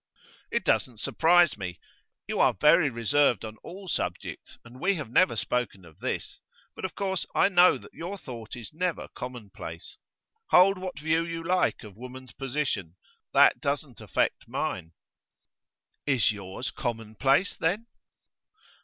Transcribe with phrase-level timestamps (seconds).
[0.49, 1.79] 'It doesn't surprise me.
[2.25, 6.39] You are very reserved on all subjects, and we have never spoken of this,
[6.75, 9.99] but of course I know that your thought is never commonplace.
[10.49, 12.95] Hold what view you like of woman's position,
[13.33, 14.93] that doesn't affect mine.'
[16.07, 17.85] 'Is yours commonplace, then?